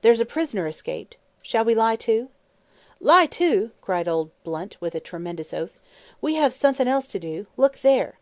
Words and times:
There's 0.00 0.20
a 0.20 0.24
prisoner 0.24 0.66
escaped. 0.66 1.18
Shall 1.42 1.62
we 1.66 1.74
lie 1.74 1.96
to?" 1.96 2.30
"Lie 2.98 3.26
to!" 3.26 3.72
cried 3.82 4.08
old 4.08 4.30
Blunt, 4.42 4.78
with 4.80 4.94
a 4.94 5.00
tremendous 5.00 5.52
oath. 5.52 5.78
"We'll 6.22 6.40
have 6.40 6.54
suthin' 6.54 6.88
else 6.88 7.06
to 7.08 7.18
do. 7.18 7.46
Look 7.58 7.80
there!" 7.80 8.18